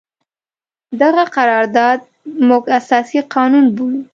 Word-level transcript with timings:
دغه 1.01 1.23
قرارداد 1.35 1.99
موږ 2.47 2.63
اساسي 2.79 3.19
قانون 3.33 3.65
بولو. 3.75 4.01